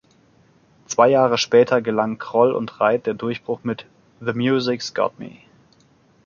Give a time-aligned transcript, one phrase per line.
[0.87, 3.85] Zwei Jahre später gelang Kroll und Reith der Durchbruch mit
[4.19, 5.37] "The Music’s Got Me".